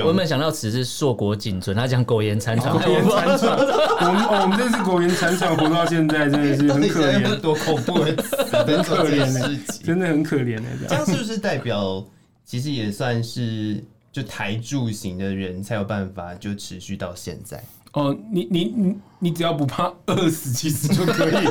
[0.00, 3.56] 我原本想到此是硕果仅存，他讲苟延残喘，苟延残喘。
[4.02, 10.64] 我们哦，我们真是苟延残喘，活到现在真的是很可怜，多恐怖很可怜的，真的很可怜的。
[10.88, 12.04] 这样是不是代表，
[12.44, 17.62] 其实也算是就台柱型的人才有办法就持续到现在？
[17.92, 21.46] 哦，你你你你只要不怕饿死，其实就可以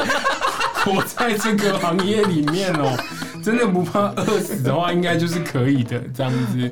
[0.84, 2.94] 活在这个行业里面哦。
[3.42, 6.72] 真的不怕饿死的话，应该就是可以的，这样子。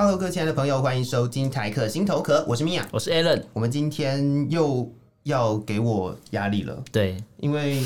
[0.00, 4.88] Hello，各位亲爱的朋友，欢迎收听台客心头壳，我是米娅，我是 Allen，我们今天又
[5.24, 7.82] 要给我压力了，对，因为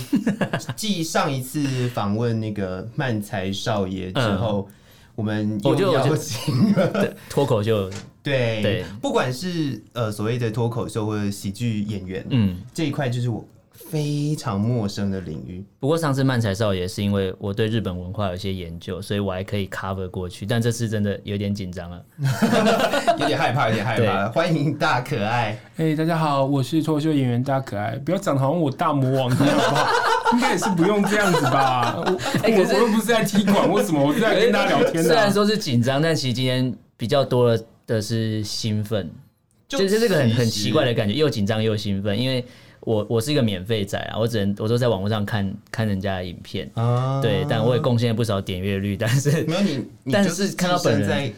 [0.76, 4.74] 继上一次访问那个漫才少爷之后，嗯、
[5.14, 6.74] 我们又邀请
[7.30, 7.88] 脱口秀，
[8.22, 8.84] 对，对。
[9.00, 13.42] 不管是呃所谓的脱口秀或者喜剧演员，嗯，这一块就是我。
[13.90, 15.64] 非常陌生的领域。
[15.78, 20.46] 不过上次漫才少爷是因为我对日本文化有些研究，所以我还可以 cover 过去。
[20.46, 22.04] 但这次真的有点紧张了，
[23.18, 24.28] 有点害怕，有点害怕。
[24.30, 25.58] 欢迎大可爱。
[25.76, 27.96] 哎、欸，大家好，我是脱口秀演员大可爱。
[28.04, 29.88] 不要长得好像我大魔王一样，好不好？
[30.34, 31.94] 应该也是不用这样子吧？
[31.96, 35.08] 我、我又不是在踢馆，为什么我是在跟大家聊天呢？
[35.08, 39.10] 虽然说是紧张，但其实今天比较多的是兴奋，
[39.68, 42.44] 就是这个很很奇怪的感觉，又紧张又兴奋，因为。
[42.82, 51.32] 我我是一个免费仔啊，我只能我都在网络上看看人家的影片，啊、对，但我也贡献了不少点阅率，但是没有你，你但是看到本人。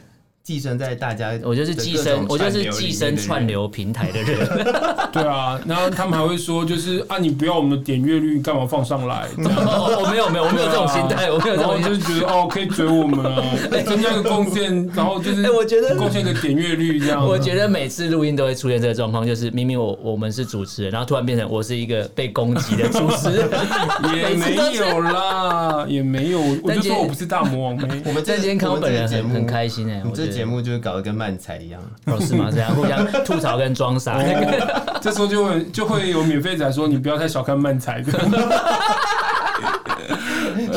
[0.44, 4.46] 寄生在大家，我就是寄生，我就是寄生串流平台的人。
[5.10, 9.26] 对啊，然后他们还会说，就是啊，你不要我们的点阅率，干嘛放上来？
[9.38, 13.42] 我没有没有，我没有这种心态，我没有这种，就是觉得哦，可以追我们啊，
[13.86, 17.26] 增加一个贡献，然后就是，我觉得贡献一个点阅率这样。
[17.26, 23.48] 我觉得每次录音都会出现这个状况，就是明明我我们是主持人，然后突然变成我是一个被攻击的主持人，
[24.14, 27.78] 也没有啦，也没有，我就说我不是大魔王。
[28.04, 32.50] 我们今天看我本人很很开心哎，我节目就是搞得跟漫才一样，哦，是吗？
[32.52, 38.00] 这样互相吐槽跟装傻，那 个这时候就会就会有免费仔说，你不要太小看漫才。
[38.02, 38.12] 的。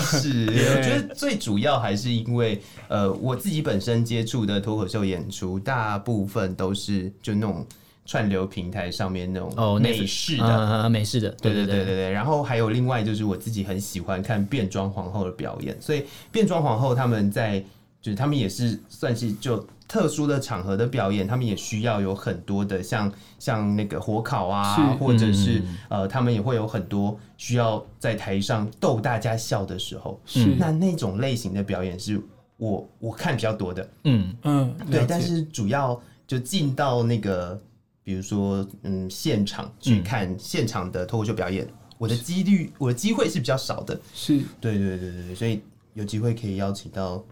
[0.01, 0.45] 是，
[0.77, 7.65] 我觉得最主要还是因为呃，我自己本身接触的脱口秀演出，大部分都是就那种
[8.05, 10.89] 串流平台上面那种哦美式的。
[10.89, 11.65] 美式的，对对。
[11.65, 12.11] 对对对。
[12.11, 17.63] 然后还有另外就是我自己很喜欢看变装皇后的表演，所以变装皇后他们在
[18.01, 19.67] 就是他们也是算是就。
[19.89, 23.09] 特殊的场合的表演，他们也需要有很多的像
[23.39, 30.19] 像那个火烤啊，或者是、嗯、呃，他们也会有很多需要在台上逗大家笑的时候。
[30.25, 32.21] 是那那种类型的表演是
[32.57, 33.89] 我我看比较多的。
[34.03, 35.05] 嗯嗯，对。
[35.07, 35.97] 但是主要
[36.27, 37.57] 就进到那个，
[38.03, 43.97] 比如说嗯，现场去看现场的脱口秀表演，嗯、我的几率我的机会是比较少的。
[44.13, 45.61] 是对对对对，所以
[45.93, 47.23] 有机会可以邀请到。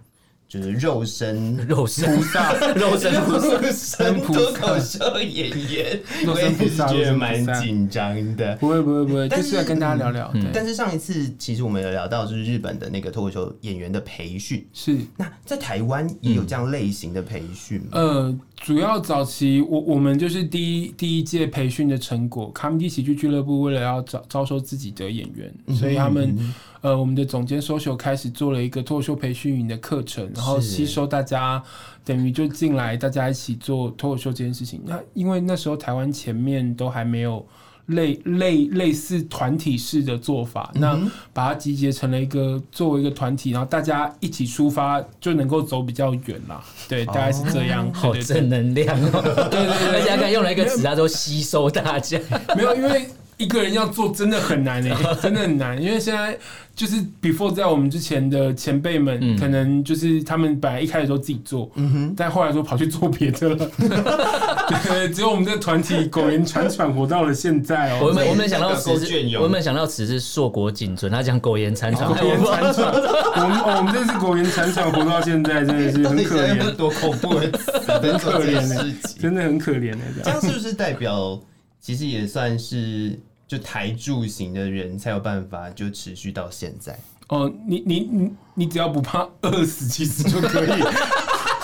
[0.48, 8.56] 就是肉身 肉身菩萨， 肉身菩萨肉身脱口秀演员， 我也是觉得蛮紧张的。
[8.58, 10.32] 不会不会不会，就是要跟大家聊聊。
[10.54, 14.66] 但是上一次其实我们有聊到，就是日本的那个脱口秀演员的培训。
[14.72, 17.88] 是那在台湾也有这样类型的培训吗？
[17.94, 26.38] 呃，主要早期我我们就是第一第一届培训的成果，卡米蒂喜剧俱乐部为了要招招收自己的演员，所以他们。
[26.86, 31.60] 呃，我们的总监 social 开始做了一个脱口秀培训营的课程，然后吸收大家，
[32.04, 34.80] 等于就进来，大家一起做脱口秀这件事情。
[34.86, 37.44] 那因为那时候台湾前面都还没有
[37.88, 46.64] 类类类似团体式的做法，嗯、那把它集结成了一个作为一个团体，然后大家一起出发，就能够走比较远啦。
[46.88, 47.92] 对，大概是这样。
[47.92, 49.22] 好正能量哦！
[49.50, 52.20] 对对对，而且还敢用了一个词，他说吸收大家。
[52.56, 53.08] 没有，因为
[53.38, 56.38] 一个人要做真的很难诶、欸， 真的很难，因为现在。
[56.76, 63.56] 就是 before 在我们之前的前辈们，嗯、可能就是他们本来一开始都自己做，嗯、哼但后来说跑去做别的了。
[64.68, 68.08] 对，只有我们这个团体苟延残喘活到了现在哦、喔。
[68.08, 72.92] 我们我们想到此是，我们想到此是硕果仅存，他讲苟延残喘，苟延残喘。
[72.92, 78.86] 我们哦，我们真是苟延残喘活到现在，真的是很可怜，多恐怖的，很可怜的，
[79.18, 80.00] 真的很可怜的。
[80.26, 81.40] 这样是不是代表，
[81.86, 83.20] 其实也算是？
[83.48, 86.98] 就台柱型的人才有办法就持续到现在
[87.28, 90.82] 哦，你你你你只要不怕饿死，其实就可以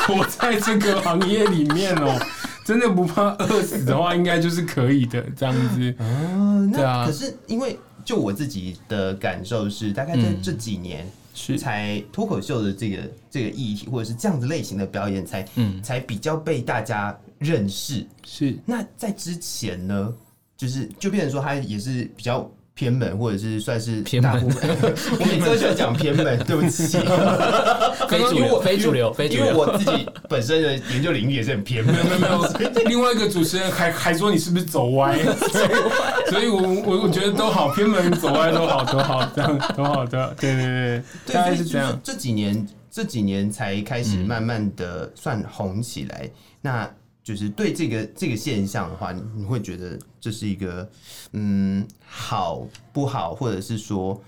[0.05, 2.23] 活在这个行业里面哦。
[2.63, 5.95] 真的不怕饿死的话，应该就是可以的这样子。
[5.97, 11.11] 哦，对啊那可是因为就我自己的感受是，大概在这几年。
[11.33, 11.57] 是。
[11.57, 18.05] 才脱口秀的这个这个议题，或者是这样子类型的表演才，才嗯，才比较被大家认识。
[18.23, 18.57] 是。
[18.65, 20.13] 那在之前呢，
[20.57, 22.49] 就是就变成说，他也是比较
[22.81, 24.67] 偏门，或者是算是大部分。
[25.19, 26.97] 我每次都喜欢讲偏门， 对不起。
[28.09, 29.45] 非主流，非主流，非主流。
[29.45, 31.93] 因为我自己本身的研究领域也是很偏门。
[31.93, 32.71] 没有没有。
[32.85, 35.15] 另外一个主持人还还说你是不是走歪？
[36.27, 40.35] 所以我我我觉得都好，偏门走歪都好，都好，这样都好的。
[40.39, 41.03] 对对对，
[41.35, 41.99] 大概是这样。
[42.03, 46.27] 这几年这几年才开始慢慢的算红起来。
[46.61, 46.89] 那
[47.23, 50.89] 就是对这个这个现象的话，你会觉得这是一个
[51.33, 54.21] 嗯好不好，或者是说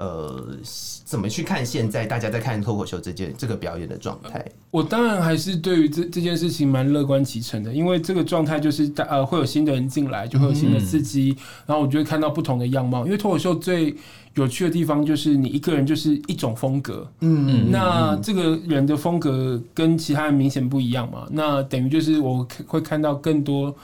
[0.00, 0.56] 呃
[1.04, 4.42] 怎么去看现在大家在看脱口秀这件这个表演的状态？
[4.70, 13.04] 我当然还是对于这这件事情蛮乐观其成的，因为这个状态就是大呃会有新的人进来，就会有新的刺激，嗯、然后我就会看到不同的样貌。
[13.04, 13.94] 因为脱口秀最
[14.34, 23.74] 有趣的地方就是你一个人就是一种风格，嗯，那这个人的风格跟其他人明显不一样嘛，那等于就是我会看到更多，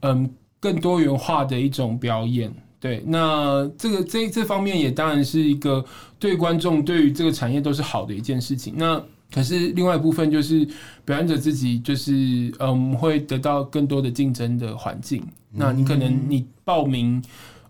[0.00, 0.28] 嗯，
[0.58, 5.84] 更多元化的一种表演，对，那这个这这方面也当然是一个
[6.18, 8.74] 对观众对于这个产业都是好的一件事情。
[8.76, 9.00] 那
[9.32, 10.66] 可是另外一部分就是
[11.04, 15.22] 表演者自己就是嗯会得到更多的竞争的环境，
[15.52, 17.22] 那你可能你报名。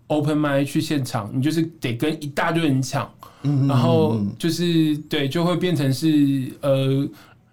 [0.07, 3.09] Open mic 去现场，你就是得跟一大堆人抢，
[3.41, 7.07] 然后就是对，就会变成是呃，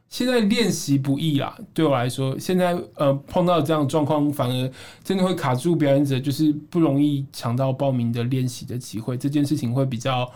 [0.09, 1.57] 现在练习不易啦。
[1.75, 4.71] 对我来说，现在呃碰到这样的状况，反而
[5.05, 9.17] 真的会卡住表演者，就是不容易抢到报名的练习的机会。
[9.17, 10.31] 这件事情会比较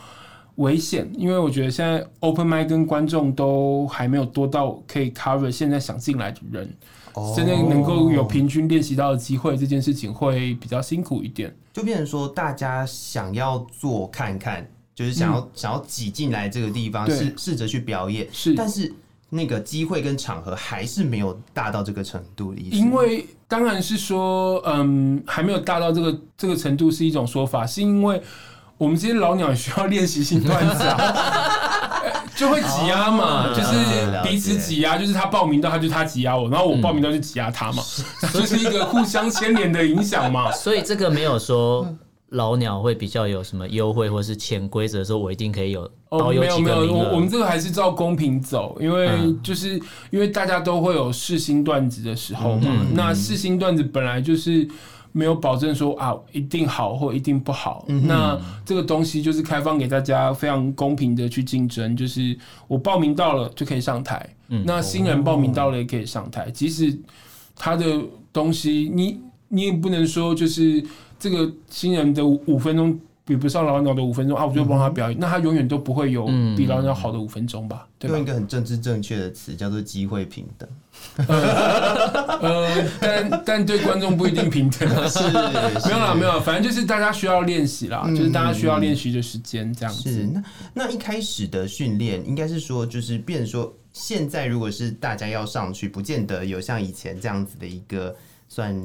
[0.56, 6.70] 危险，因为我觉得现在 Open mic 跟观众都还没有多到可以 cover 现在想进来的人，
[7.34, 11.54] 真的能够有平均练习到的机会，这件事情会比较辛苦一点。
[11.72, 18.92] 就变成说，大家想要做看看，就是想要、嗯、想要挤进来这个地方，试试着去表演，是，但是
[19.34, 22.76] 那个机会跟场合还是没有大到这个程度的意思。
[22.76, 28.22] 因为当然是说，嗯，还没有大到这个这个程度是一种说法，是因为
[28.76, 32.02] 我们这些老鸟需要练习新段子啊，
[32.36, 37.82] 就会挤压嘛，哦、就是彼此挤压，就是他报名到他就他挤压我，然后我报名到就挤压他嘛，
[38.20, 40.52] 嗯、就是一个互相牵连的影响嘛。
[40.52, 41.86] 所以这个没有说
[42.32, 49.08] 老鸟会比较有什么优惠，或是潜规则说我一定可以有哦，没有没有，我我们这个还是照公平走，因为
[49.42, 49.80] 就是
[50.10, 54.68] 因为大家都会有试新段子的时候嘛，嗯、那试新段子本来就是。
[55.14, 62.34] 没有保证说啊一定好或一定不好，嗯、那这个东西就是开放给大家非常公平的去竞争，就是
[62.66, 66.98] 我报名到了就可以上台，嗯、那新人报名到了也可以上台，哦、即使
[67.54, 67.84] 他的
[68.32, 70.82] 东西你你也不能说就是
[71.22, 72.98] 这个新人的五分钟。
[73.24, 76.26] 比不上老鸟的五分钟啊，我就帮他表演，嗯、那他永远都不会有
[76.56, 77.86] 比老鸟好的五分钟吧？
[77.96, 78.16] 对吧？
[78.16, 80.68] 用一个很政治正确的词叫做机会平等。
[81.28, 84.88] 呃，呃但但对观众不一定平等。
[85.08, 85.30] 是，是
[85.88, 90.10] 没有啦，没有，反正就是大家需要练习啦，嗯、就是大家需要练习的时间这样子。
[90.10, 90.42] 是，那
[90.74, 98.12] 那一开始的训练应该是说，就是变成说，现在如果是大家要上去，不见得有像以前这样子的一个
[98.48, 98.76] 算。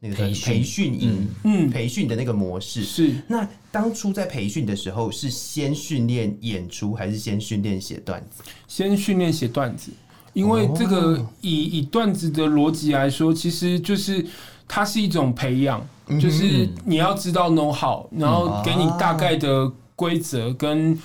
[0.00, 2.84] 那个培培训营，嗯，培训的那个模式。
[2.84, 3.14] 是。
[3.26, 8.42] 那当初在培训的时候，是先训练演出，还是先训练写段子？
[8.68, 9.90] 先训练写段子，
[10.32, 14.24] 因为这个以以段子的逻辑来说，其实就是
[14.68, 15.84] 它是一种培养，
[16.20, 20.96] 就是你要知道 know how，然后给你大概的规则跟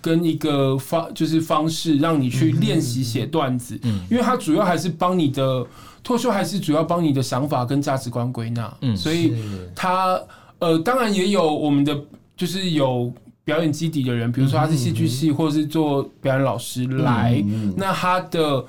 [0.00, 3.78] 跟一个方就是方式，让你去练习写段子。
[3.82, 5.66] 嗯，因为它主要还是帮你的。
[6.02, 9.34] 脱秀还是主要帮你的想法跟价值观归纳，嗯，所以
[9.76, 10.18] 他
[10.58, 11.94] 呃，当然也有我们的
[12.34, 13.12] 就是有
[13.44, 17.44] 表演基底的人，比如说他是戏剧系或者是做表演老师来，
[17.76, 18.64] 那他的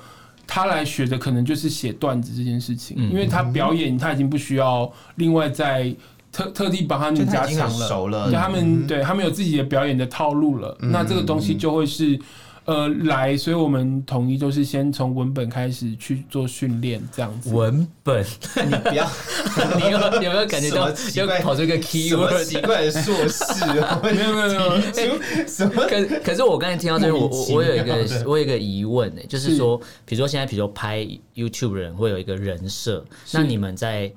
[0.46, 5.92] 他来学的可能就是写段子这件事情，因为他表演他已经不需要另外再
[6.32, 12.18] 特特地帮他们加强了，对他们对他们有自己的表演的套路了，那这个东西就会是。
[12.64, 17.52] 呃，来，所以我们统一就是先从文本开始去做训练，这样子。
[17.52, 19.04] 文本，你不要，
[19.76, 23.66] 你有有没有感觉到要跑出个 keyword 奇怪的硕士？
[24.00, 25.84] 没有没有没有，什么？
[25.88, 34.08] 可可是我刚才听到这，我我我有一个我有一个疑问呢，就是说，比如说现在，比如说拍 YouTube 的人会有一个人设，那你们在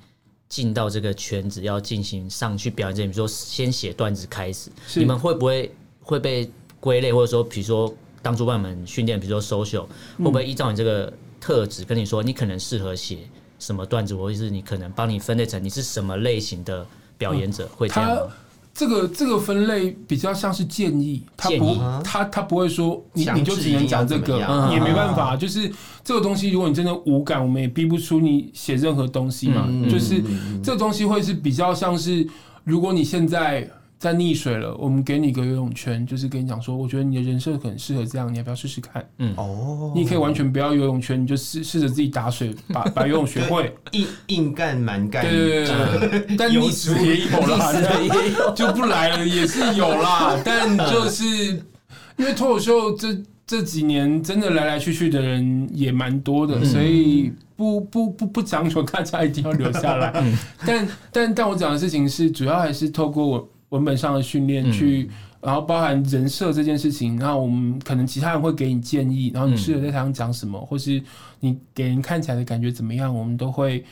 [0.49, 5.71] 进到这个圈子要进行上去表演，比如说先写段子开始，你们会不会
[6.01, 6.49] 会被
[6.79, 7.93] 归类，或者说，比如说？
[8.25, 9.83] 当主办们训练，比如说 social，
[10.17, 13.19] 会不会依照你这个特质跟你说，你可能适合写
[13.59, 16.83] 什么段子，或者是你可能帮你分类成你是什么类型的
[17.19, 18.33] 表演者，会这样吗？
[18.75, 24.37] 这个这个分类比较像是建议，他不议他他不会说你你就只能讲这个，
[24.69, 25.71] 也没办法，就是
[26.03, 29.65] 这个东西，如果你真的无感，我们也逼不出你写任何东西嘛。
[29.69, 30.21] 嗯、就是
[30.61, 32.27] 这个东西会是比较像是，
[32.63, 33.67] 如果你现在。
[33.97, 39.03] 在溺水了，我们给你个游泳圈，就是跟你讲说，我觉得你的人设很适合这样，你要不要试试看？
[39.17, 43.73] 嗯，哦，你可以完全不要游泳圈，你就试试着自己打水，把 把游泳学会。
[43.93, 47.71] 硬硬干蛮干，对对对，但溺水也有啦，
[48.53, 50.39] 就不来了也是有啦。
[50.43, 51.25] 但就是
[52.17, 60.13] 因为脱口秀这这几年真的来来去去的人也蛮多的，所以不不不不强求大家一定要留下来。
[60.65, 63.49] 但但但我讲的事情是，主要还是透过我。
[63.69, 65.09] 文本上的训练去，
[65.41, 71.01] 然后包含人设这件事情，然后我们可能其他人会给你建议，然后你试着在台上讲什么，或是
[71.39, 73.83] 你给人看起来的感觉怎么样，我们都会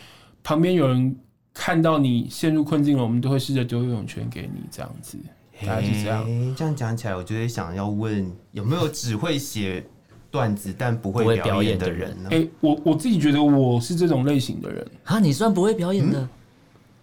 [0.44, 1.16] 旁边有人
[1.54, 5.18] 看到你陷入困境了，我们都会试着丢游泳圈给你，这样子，
[5.66, 6.56] 大概是这样。
[6.56, 9.84] 这样讲起来，我就会想要问，有没有只会写
[10.30, 12.30] 段子但不会表演的人呢？
[12.32, 14.88] 哎，我我自己觉得我是这种类型的人。
[15.04, 16.22] 啊，你算不会表演的。
[16.22, 16.30] 嗯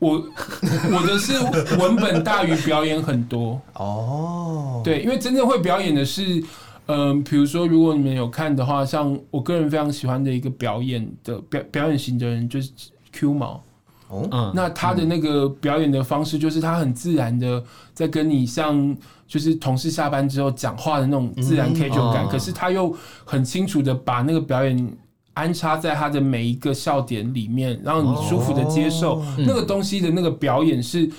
[0.00, 1.34] 我我的是
[1.76, 6.42] 文本大于表演很多哦，对，因为真正会表演的是，
[6.86, 12.70] 嗯，比如说如果你们有看的话，像我个人非常喜欢的一个表演的表表演型的人就是
[13.12, 13.62] Q 毛。
[14.08, 18.96] 哦，那他的那个表演的方式就是他很自然的在跟你像
[19.28, 24.96] 就是同事下班之后讲话的那种自然 casual 感，可是他又很清楚的把那个表演。
[25.40, 31.10] 安插在他的每一个笑点里面，让你舒服的接受那个东西的那个表演是，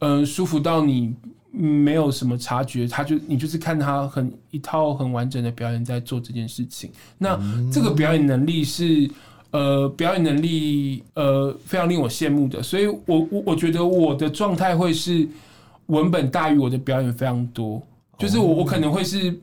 [0.00, 1.14] 嗯，舒服到你
[1.50, 6.90] 没有什么察觉，他就你就是看他很一套很完整的表演在做这件事情。
[7.18, 7.38] 那
[7.72, 9.10] 这个表演能力是，
[9.50, 12.62] 呃，表演能力呃非常令我羡慕的。
[12.62, 15.26] 所以我我我觉得我的状态会是
[15.86, 17.82] 文本大于我的表演非常多，
[18.18, 19.38] 就是我我可能会是。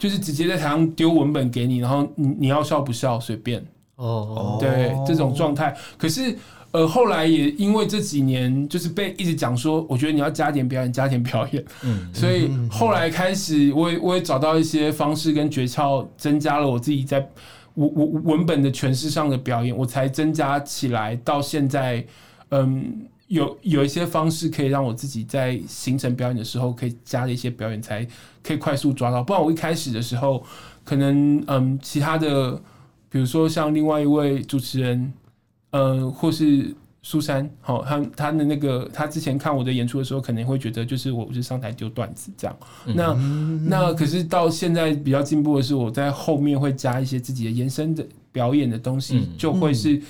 [0.00, 3.62] 就是直接在台上丢文本给你，然后你你要笑不笑随便
[4.00, 5.76] 哦，对这种状态。
[5.98, 6.36] 可是
[6.72, 11.64] 呃后来也因为这几年就是被一直讲说，我觉得你要加点表演，加点表演。
[11.82, 17.18] 嗯，所以后来开始我也我也找到一些方式跟诀窍，增加了我自己在
[17.74, 22.04] 文文文本的诠释上的表演，我才增加起来到现在，
[22.48, 23.06] 嗯。
[23.30, 28.04] 有有一些方式可以让我自己在形成表演的时候，可以加了一些表演，才
[28.42, 29.22] 可以快速抓到。
[29.22, 30.42] 不然我一开始的时候，
[30.82, 32.60] 可能嗯，其他的，
[33.10, 35.12] 比如说像另外一位主持人，
[35.72, 42.56] 呃，或是苏珊，好，他他的那个，他之前看我的演出的时候，可能会觉得就是我是上台丢段子这样。
[42.86, 43.12] 那
[43.68, 50.00] 那可是到现在比较进步的是，我在后面会加一些自己的延伸的表演的东西，就会是。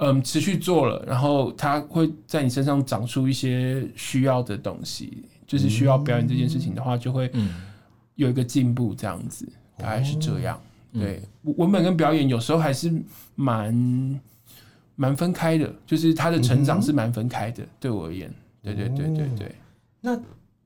[0.00, 7.28] 嗯，持续做了，然后它会在你身上长出一些需要的东西，就是需要表演这件事情的话，就会
[8.14, 9.44] 有一个进步，这样子，
[9.76, 10.56] 大概是这样。
[10.92, 12.92] 对，文本跟表演有时候还是
[13.34, 14.20] 蛮
[14.96, 18.32] 蛮分开的，就是他的成长是蛮分开的，对我而言。
[18.62, 19.54] 对对对对对，
[20.00, 20.18] 那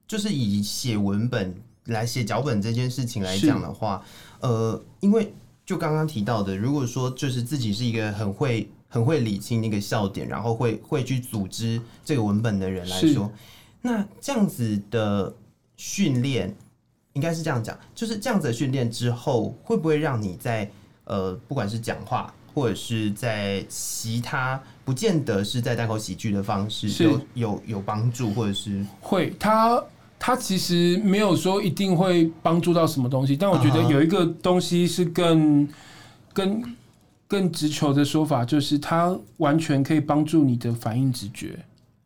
[0.06, 1.54] 就是以写文本
[1.86, 4.04] 来写脚本这件事情来讲的话，
[4.40, 5.32] 呃，因为
[5.64, 8.68] 就刚刚提到的，如果说就是自己是一个很会。
[8.92, 13.32] 很会理清那个笑点，然后会会去组织这个文本的人来说，
[13.80, 15.34] 那这样子的
[15.78, 16.54] 训练
[17.12, 20.70] 应该是这样讲，就是这样子的训练之后，会不会让你在
[21.04, 29.32] 呃，不管是讲话或者是在其他不见得是在单口喜剧的方式有，有有有帮助，或者是会？
[29.38, 29.82] 他
[30.18, 35.68] 他其实没有说一定会帮助到什么东西，但我觉得有一个东西是更
[36.32, 36.62] 更。
[37.28, 41.58] 更直球的说法就是，它完全可以帮助你的反应直觉。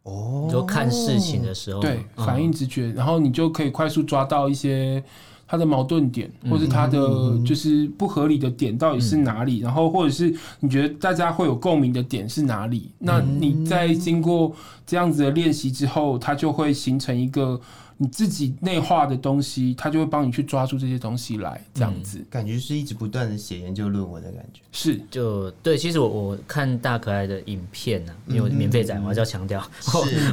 [0.06, 5.02] 哦，就看事情的时候，对反应直觉，然后你就可以快速抓到一些
[5.46, 12.90] 它的矛盾点，或是它的就是不合理的点到底是哪里，然后或者是你觉得大家会有共鸣的点是哪里？
[12.98, 14.54] 那你在经过
[14.86, 17.60] 这样子的练习之后，它就会形成一个。
[17.98, 24.60] 你自己内化的东西，他就会帮你去抓住这些东西来，这样子、嗯、感觉是一直不断的写研究论文的感觉。
[24.70, 25.78] 是，就对。
[25.78, 29.66] 其实我我看大可爱的影片呢、啊，因为我免费仔，我还是要强调，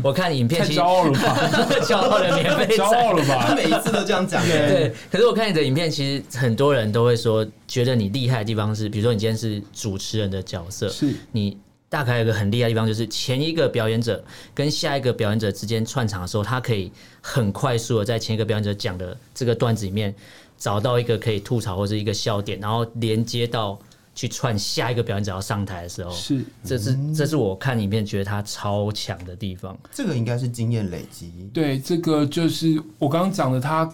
[0.03, 1.37] 我看影片其实骄傲了吧，
[1.87, 3.45] 骄傲的免费仔，骄傲了吧？
[3.47, 4.45] 他每一次都这样讲。
[4.45, 11.57] 对，可是我看你的影片，其实很多人都会说，觉得你厉害的地方是，比如说你今天是主持人的角色，是你。
[11.93, 20.11] 大概有一个很厉害的地方，就是前一个表演者跟下一个表演者之间串场的时候，他可以很快速的在前一个表演者讲的这个段子里面
[20.57, 23.77] 找到一个可以吐槽或者一个笑点，然后连接到
[24.15, 29.77] 去串下一个表演者要上台的时候，是，这是这是我看里面觉得他超强的地方。
[29.91, 31.31] 这个应该是经验累积。
[31.53, 33.87] 对，这个就是我刚刚讲的，他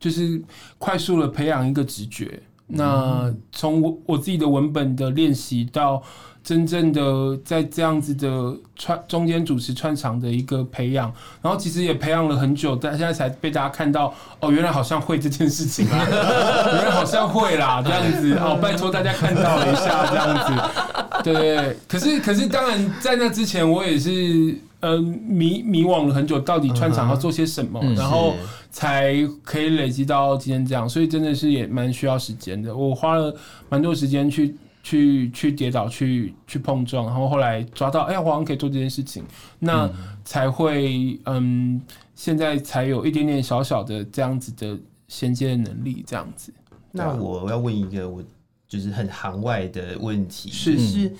[0.00, 0.42] 就是
[0.76, 2.42] 快速的培养一个直觉。
[2.66, 6.02] 那从我我自己的文本的练习到。
[6.44, 11.10] 真正的在这样子的串中间主持串场的一个培养，
[11.40, 16.04] 然后其实也培养了很久，但现在才被大家看到哦，原来好像会这件事情啊，
[16.70, 20.52] 原来好像会啦，这样子哦，拜托大家看到了一下这样子，
[21.24, 21.74] 对。
[21.88, 24.10] 可是可是当然在那之前我也是
[25.26, 28.34] 迷迷惘了很久，到底串场要做些什么，然后
[28.70, 33.34] 才可以累积到今天这样，所以真的是也蛮需要时间的，我花了
[33.70, 34.54] 蛮多时间去。
[34.84, 39.24] 去去跌倒，去去碰撞，然后后来抓到，哎呀，我好像可以做这件事情，
[39.58, 39.90] 那
[40.26, 41.80] 才会嗯，
[42.14, 46.52] 现在才有一点点小小的这样子的衔接的能力，这样子。
[46.92, 48.22] 那我要问一个我
[48.68, 51.12] 就是很行外的问题，是是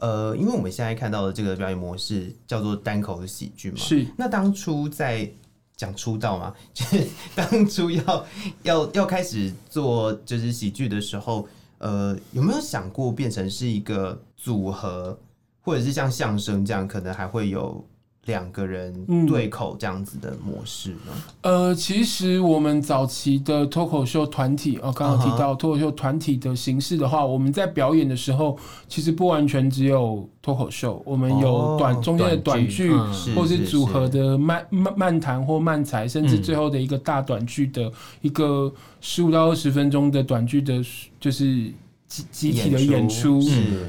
[0.00, 4.04] 呃，因为我们现在看到的这个表演模式叫做单口的喜剧嘛，是。
[4.18, 5.30] 那当初在
[5.76, 8.26] 讲出道嘛， 就是当初要
[8.64, 11.46] 要要开始做就是喜剧的时候。
[11.82, 15.18] 呃，有没有想过变成是一个组合，
[15.60, 17.84] 或者是像相声这样，可能还会有
[18.26, 21.12] 两个人对口这样子的模式呢？
[21.40, 32.92] 嗯、呃，其实我们早期的脱口秀团体，哦，刚刚提到脱口秀团体的形式的话，我们在表演的时候，其实不完全只有脱口秀，我们有短中间的短剧，
[33.34, 40.80] 或是组合的漫漫漫谈或漫才，甚至最后的一个大短剧的一个十五到二十分钟的短剧的，
[41.18, 41.72] 就是。
[42.12, 43.42] 集集体的演出，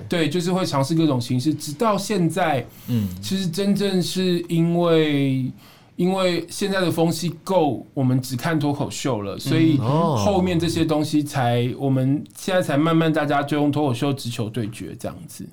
[0.08, 2.65] 对，就是会尝试各种形式，直到现在。
[2.88, 5.51] 嗯，其实真正是因为，
[5.98, 15.46] 因为现在的风气够，我们只看脱口秀了，所以后面这些东西才，我们现在才慢慢大家就用脱口秀直球对决这样子。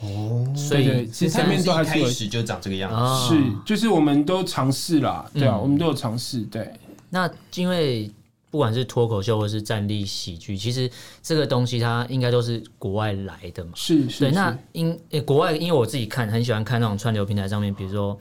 [0.00, 6.70] 哦，所以其实前面都还是有开始就长这个样子，是，就是我们都尝试啦，对啊，我们都有尝试，对。
[7.08, 8.10] 那因为。
[8.50, 10.90] 不管是脱口秀或是站立喜剧，其实
[11.22, 13.70] 这个东西它应该都是国外来的嘛。
[13.74, 18.18] 是是，对，那因诶国外，因为我自己看很喜欢看那种串流平台上面，比如说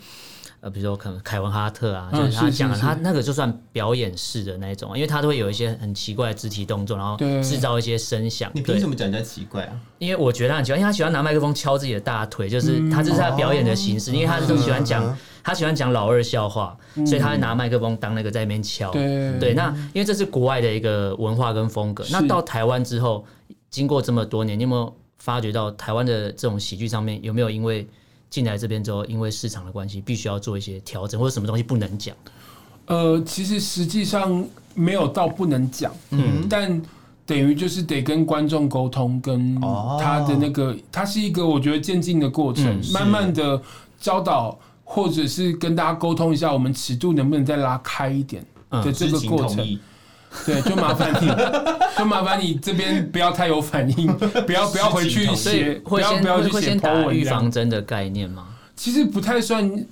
[0.62, 8.52] 呃，比如说可能凯文哈特啊，就是他讲的，他那个就算表演式的那种，因为他都会有一些很奇怪的肢体动作，然后制造一些声响。
[8.54, 9.80] 你凭什么讲人家奇怪啊？
[10.00, 15.18] 因为我觉得他很奇怪，因为他喜欢拿麦克风敲自己的大腿，就是他这是他表演的形式，因为他都喜欢讲。
[15.42, 18.92] 他喜欢讲老二笑话，所以他会拿麦克风当那个在那边敲。
[18.92, 22.06] 对，对，那因为这是国外的一个文化跟风格。
[22.12, 23.26] 那到台湾之后，
[23.72, 27.88] 经过这么多年，你有没有发觉到台湾的这种喜剧上面有没有因为
[28.30, 32.16] 进来这边之后，因为市场的关系，必须要做一些调整，或者什么东西不能讲？
[32.86, 36.82] 呃，其实实际上没有到不能讲，嗯，但
[37.26, 39.60] 等于就是得跟观众沟通，跟
[40.00, 43.62] 他的那个，它是一个我觉得渐进的过程，慢慢的
[44.00, 44.58] 教导。
[44.92, 49.64] 或者是跟大家沟通一下，我们尺度能不能再拉开一点的这个过程？
[49.64, 49.80] 嗯、
[50.46, 51.28] 对，就麻烦你，
[51.98, 54.08] 就麻烦你这边不要太有反应，
[54.46, 58.48] 不要不要回去写，不要不要去写打预防针的概念吗？
[58.76, 59.86] 其实不太算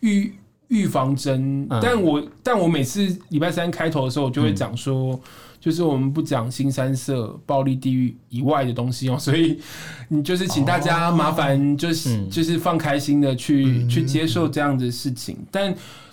[0.00, 0.34] 预
[0.68, 5.12] 预防针，但我但我每次礼拜三开头的时候，我就会讲说。
[5.14, 5.20] 嗯
[5.62, 9.60] 就是我们不讲新三色、暴力、地狱以外的东西哦，所以
[10.08, 15.38] 你就是请大家麻烦，就是就是放开心的去去接受这样的事情。
[15.52, 15.72] 但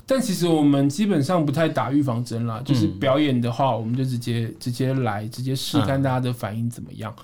[0.09, 7.15] 但其实我们基本上不太打预防针啦，就是表演的话，我们就直接直接来，直接试看大家的反应怎么样。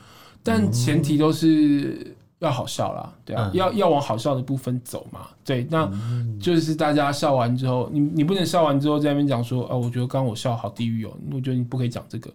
[0.44, 5.22] 但前提都是要好笑啦，对啊，要要往好笑的部分走嘛。
[5.46, 5.88] 对，那
[6.42, 12.32] 就是大家笑完之后，你你不能笑完之后在那边讲说，哦，我觉得刚刚我笑好地狱哦，我觉得你不可以讲这个，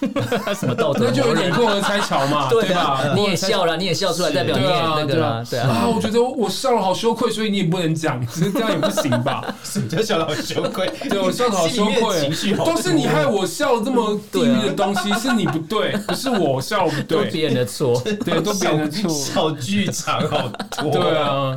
[0.54, 1.04] 什么道德？
[1.06, 3.12] 那就有点过河拆桥嘛， 对吧？
[3.14, 5.68] 你也笑了，你也笑出来，代表你也那个了，对啊。
[5.68, 9.44] 啊，我觉得我笑了好羞愧，所以你也不能讲，这样也不行吧？
[9.62, 10.90] 什么叫笑了好羞愧？
[11.10, 12.30] 对，我笑的好羞愧，
[12.64, 20.48] 都是你害我笑了这么地狱的东西，是你不对，不是我笑不对，都别人的错，对，都别人的错，小剧场好
[20.80, 21.54] 多，对啊。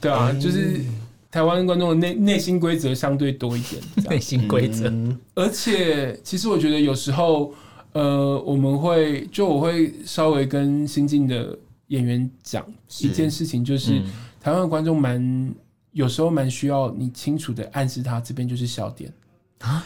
[0.00, 0.80] 对啊，就是
[1.30, 4.92] 台湾观众的内内心规则相对多一点， 内心规则。
[5.34, 7.52] 而且，其实我觉得有时候，
[7.92, 11.58] 呃，我们会就我会稍微跟新进的
[11.88, 12.64] 演员讲
[13.00, 14.00] 一件事情，就是
[14.40, 15.54] 台湾的观众蛮
[15.92, 19.12] 有时候蛮需要你清楚的暗示他这边就是笑点。
[19.60, 19.84] 啊，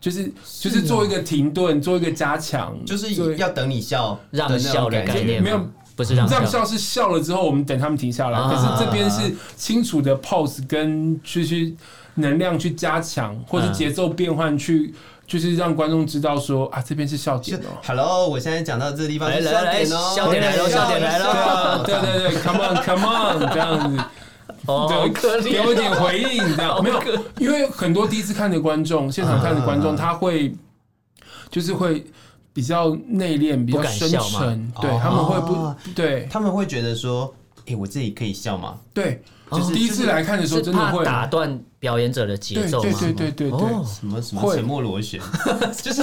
[0.00, 5.68] 就是就是做一个停顿，做一个加强，就是要等你笑，让笑的概念没有。
[5.96, 8.38] 不是让笑是笑了之后，我们等他们停下来。
[8.42, 11.74] 可是这边是清楚的 pose 跟去去
[12.16, 14.94] 能量去加强，或是节奏变换去
[15.26, 17.82] 就是让观众知道说啊，这边是笑点哦、喔。
[17.84, 24.04] Hello，我现在讲到这个地方是笑点哦，笑点来了，笑点来了，对对对，Come on，Come on，这样子。
[24.66, 25.10] 哦，
[25.44, 26.82] 给我一点回应，这样。
[26.82, 27.00] 没有，
[27.38, 30.54] 因为很多第一次看的观众，现场看的观众，他会
[31.50, 32.04] 就是会
[32.56, 37.32] 比较内敛，比较深沉，对，他们会不对，他们会觉得说，
[37.66, 38.76] 哎，我这里可以笑吗？
[38.92, 39.22] 对。
[39.48, 41.04] 就是第一次来看的时候，真的会。
[41.04, 42.90] 打断表演者的节奏吗？
[42.90, 45.20] 对对对对对，什么什么沉默螺旋，
[45.80, 46.02] 就是，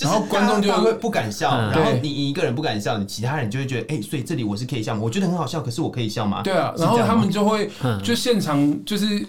[0.00, 5.00] 然后观众就会不敢笑，然后你一个人不敢笑，你其他人就会觉得，哎，所以这里我是可以笑吗？
[5.04, 6.42] 我觉得很好笑，可是我可以笑吗？
[6.42, 7.70] 对啊，然后他们就会
[8.02, 9.24] 就现场就是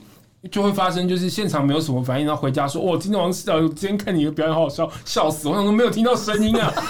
[0.50, 6.74] 就会发生，就是现场没有什么反应，然后回家说，哦，今天晚上今天看你的表演好好笑，笑死我，想说没有听到声音啊。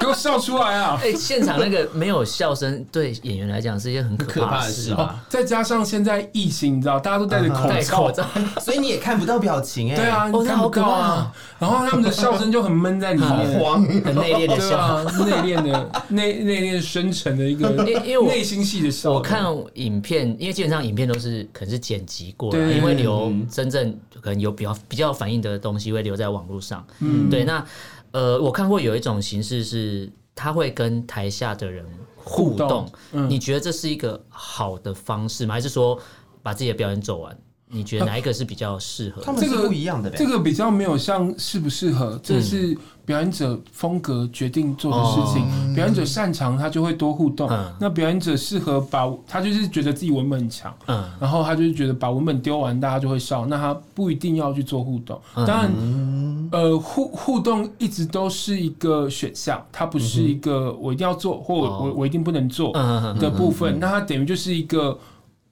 [0.00, 0.98] 给我笑出来啊！
[1.02, 5.22] 哎，现场那个没有笑声，对演员来讲是一件很可怕的事吧？
[5.28, 8.24] 再加上现在疫情，你知道，大家都戴着口罩，
[8.62, 9.96] 所以你也看不到表情哎。
[9.96, 11.30] 对啊，你看不到啊。
[11.58, 17.70] 然后他们的笑声就很闷在里面，慌，很内敛的笑，内敛的内内敛深沉的一个，
[18.02, 19.12] 因为内心戏的笑。
[19.12, 26.86] 我看影片，因为基本上影片都是可能是剪辑过的，因为留真正可能有比较比较反应的东西会留在网络上。
[27.00, 27.64] 嗯，对，那。
[28.12, 32.68] 呃，我看过有一种形式是，他会跟台下的人互动。
[32.68, 35.54] 互动嗯、你觉得这是一个好的方式吗？
[35.54, 35.96] 还是说
[36.42, 37.38] 把自己的表演走完？
[37.72, 39.22] 你觉得哪一个是比较适合？
[39.22, 40.10] 他们是不一样的。
[40.10, 45.46] 这个比较没有像适不适合，这是表演者风格决定做的事情。
[45.52, 47.48] 嗯、表演者擅长，他就会多互动。
[47.48, 53.46] 嗯、那表演者适合把，他就是觉得自己文本很强，嗯、然后他就是觉得把文本丢完，大家就会笑。
[53.46, 55.20] 那他不一定要去做互动。
[55.34, 62.72] 当然，嗯、呃，互互动一直都是一个选项，它不是一个我一定要做或我我一定不能做
[63.20, 63.78] 的部分。
[63.78, 64.98] 那它等于就是一个。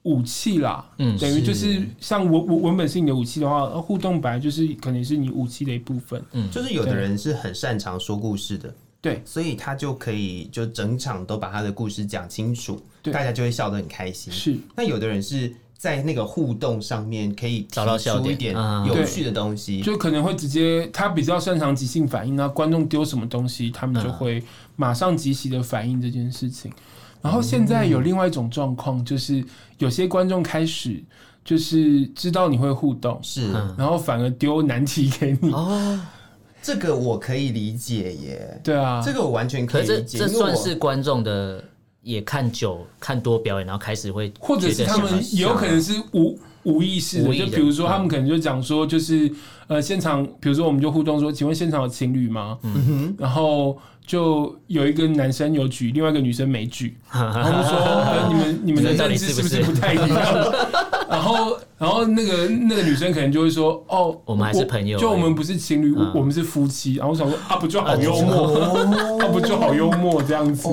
[0.09, 6.23] 武器啦，嗯，等于就是像文文文本是你的武器的话，互动本来就是可能是你武器的一部分。
[6.33, 14.33] 嗯，就是有的人是很擅长说故事的，对，所以他就可以就整场都把他的故事讲清楚，对，大家就会笑得很开心。
[14.33, 18.55] 是，那有的人是在那个互动上面可以找到笑点，一点
[18.87, 24.43] 有趣的东西，就可能会直接他比较擅长即兴反应，那观众丢什么东西，他们就会
[24.75, 26.73] 马上即时的反应这件事情。
[27.21, 29.45] 然后现在有另外一种状况，就是
[29.79, 31.03] 有些观众开始
[31.45, 35.51] 就是知道你会互动，是，然后反而丢难题给你。
[35.53, 36.01] 哦，
[36.63, 38.61] 这个我可以理解耶。
[38.63, 40.19] 对啊，这个我完全可以理解。
[40.19, 41.63] 这算是观众的
[42.03, 49.31] 也看久看多表演，然后开始会，或者是他们也有可能是无无意识的，就比如说他们可能就讲说，就是
[49.69, 52.59] 呃现场，比如说我们就互动说，请问现场有情侣吗？
[52.63, 53.79] 嗯哼，然后。
[54.09, 60.09] 就有一个男生有举，另外一个女生没举， 然后就说：“呃、你们你们的认知是不是不太一样？”
[61.11, 68.59] 然后然后那个那个女生可能就会说：“哦，我们还是朋友，就我们不是情侣，嗯、我们是夫妻。”然后我想说：“啊，不就好幽默？
[69.19, 70.69] 啊，不就好幽默这样子？”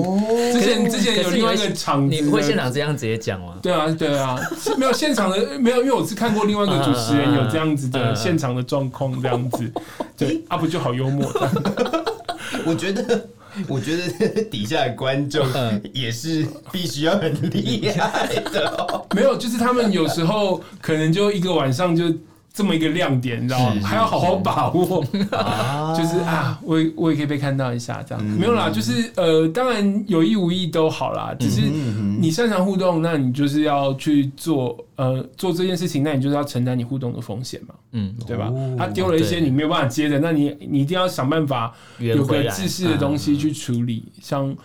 [0.52, 3.54] 之前之前有另外一个场子，你会现场这样直接讲吗？
[3.62, 4.38] 对啊对啊，
[4.76, 9.72] 没有现场的没有，因为我是看过另外一个主持人有这样子的现场的状况，这样子，
[10.18, 11.26] 对啊，不就好幽默？
[12.66, 13.26] 我觉得，
[13.68, 15.46] 我觉得 底下的观众
[15.92, 19.06] 也是必须要很厉害的哦。
[19.14, 22.04] 没有，就是他们有时候可能就一个晚上就。
[22.56, 23.82] 这么一个亮点，你知道吗？
[23.84, 25.04] 还要好好把握，
[25.94, 31.36] 就是啊，我我也可以被看到一下，这样没有啦，就是呃，当然有意无意都好啦。
[31.38, 31.60] 只是
[32.18, 38.50] 你擅长互动，那你就是要去做呃做这件事情，那你就是要承担你互动的风险嘛，嗯，对吧？
[38.78, 44.10] 他丢了一些你没有办法接的，那你你一定要想办法有个自私的东西去处理。
[44.22, 44.56] 像，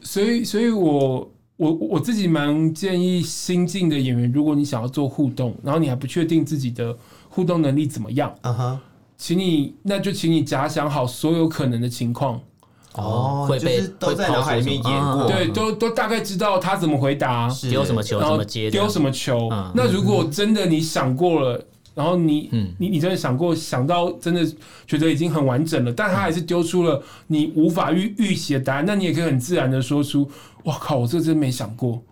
[0.00, 1.30] 所以所以我。
[1.62, 6.96] 我我自己蛮建议新进的演员，如果你想要做互动，然后你还不确定自己的
[7.28, 8.78] 互动能力怎么样，啊哈、uh，huh.
[9.16, 12.40] 请你那就请你假想好所有可能的情况，
[12.94, 19.48] 哦，会被都在脑海里面演过，对，都都大概知道他怎么回答，丢什么球，怎么接，丢什么球。
[19.72, 21.64] 那如果真的你想过了。
[21.94, 24.42] 然后你，嗯、你你真的想过想到真的
[24.86, 30.26] 觉得已经很完整了，但他还是丢出了你无法预预期的答案，那你也可以很自然的说出
[30.64, 32.02] ：“哇靠，我这真没想过。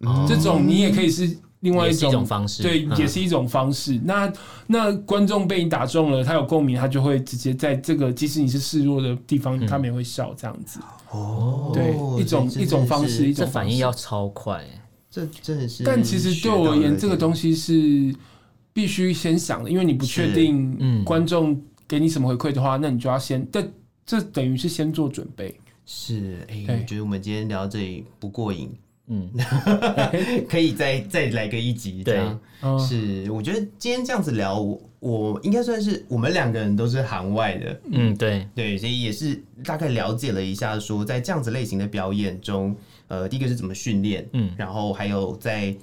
[0.00, 3.94] 嗯”这种你也可以是另外一种，方式，对，也是一种方式。
[3.94, 4.32] 嗯、那
[4.66, 10.80] 那观众被你打中了，他有共鸣，他就会直接在这个即使你是示弱的地方，他们也会笑这样子。
[11.10, 14.64] 哦，对，一种一种方式，一种反应要超快，
[15.10, 15.84] 这真的是。
[15.84, 18.14] 但其实对我而言，这个东西是。
[18.72, 23.68] 必须先想的，因为你不确定观众给你什么回馈的话，嗯、那你就要先，但
[24.06, 25.52] 这等于是先做准备。
[25.92, 28.70] 是，哎、欸，我觉得我们今天聊到这里不过瘾，
[29.08, 29.28] 嗯，
[30.48, 32.28] 可以再再来个一集这样。
[32.60, 42.76] 对嗯是，我觉得今天这样子聊，我我应该算是我们两个人都是行外的，嗯，对，对，所以也是大概了解了一下，说在这样子类型的表演中，
[43.08, 45.74] 呃，第一个是怎么训练，嗯，然后还有在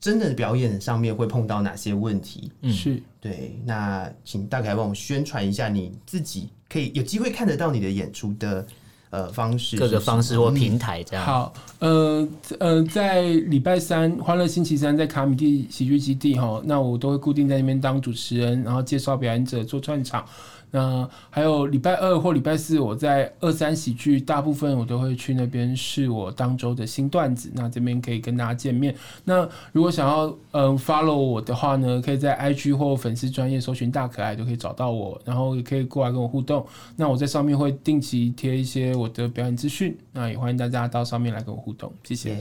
[0.00, 2.72] 真的表演上面会碰到哪些问题，嗯。
[2.72, 3.00] 是。
[3.20, 8.66] 对，那请大概帮我宣传一下你自己可以有机会看得到你的演出的
[9.12, 11.24] 呃方式，各个方式或平台这样。
[11.24, 12.26] 好，呃
[12.58, 20.24] 呃，在礼拜三欢乐星期三在卡米蒂喜剧基地哈，那我都会固定在那边当主持人，然后介绍表演者做串场。
[20.72, 27.52] 那还有礼拜二或礼拜四，我在二三喜剧，大部分我都会去那边试我当周的新段子。
[27.54, 28.92] 那这边可以跟大家见面。
[29.24, 35.20] 那如果想要嗯、呃、follow 我的话呢，可以在 IG 或粉丝专业搜寻大可爱，都可以找到我。
[35.24, 36.66] 然后也可以过来跟我互动。
[36.96, 39.96] 那我在上面会定期贴一些我的表演资讯。
[40.10, 41.92] 那也欢迎大家到上面来跟我互动。
[42.02, 42.34] 谢谢。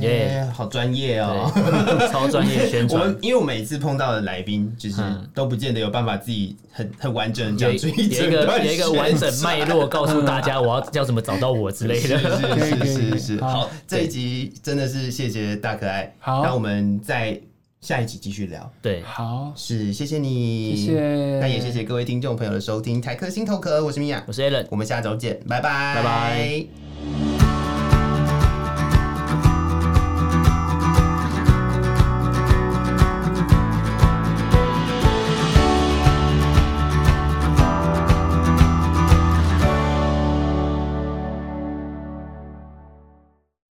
[0.00, 1.50] 耶、yeah，好专业哦，
[2.12, 3.00] 超专业宣传。
[3.00, 12.18] 我们因为我每次碰到的来宾，就是都不见得有办法自己很很完整的一个有一个完整脉络，告诉大家我要 要怎么找到我之类的。
[12.18, 12.26] 是
[12.58, 13.40] 是是是是。
[13.40, 16.14] 好，这一集真的是谢谢大可爱。
[16.18, 17.40] 好，那我们再
[17.80, 18.70] 下一集继续聊。
[18.82, 21.38] 对，好，是谢谢你，谢谢。
[21.40, 27.29] 那也谢谢各位听众朋友的收听，台客心头壳，我是米娅，我是 Allen，我们下周见，拜拜，拜拜。